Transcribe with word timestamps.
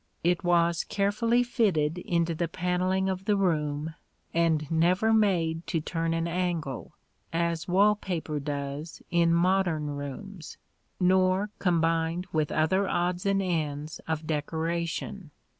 It 0.23 0.43
was 0.43 0.83
carefully 0.83 1.43
fitted 1.43 1.99
into 1.99 2.33
the 2.33 2.47
panelling 2.47 3.07
of 3.07 3.25
the 3.25 3.37
room, 3.37 3.93
and 4.33 4.65
never 4.71 5.13
made 5.13 5.67
to 5.67 5.79
turn 5.79 6.11
an 6.15 6.27
angle, 6.27 6.95
as 7.31 7.67
wall 7.67 7.95
paper 7.97 8.39
does 8.39 9.03
in 9.11 9.31
modern 9.31 9.91
rooms, 9.91 10.57
nor 10.99 11.51
combined 11.59 12.25
with 12.33 12.51
other 12.51 12.87
odds 12.89 13.27
and 13.27 13.43
ends 13.43 14.01
of 14.07 14.25
decoration. 14.25 15.29